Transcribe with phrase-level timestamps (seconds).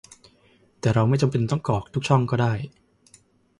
[0.79, 2.53] แต่เราไม่จำเป็นต้องกรอกทุกช่องก็ได้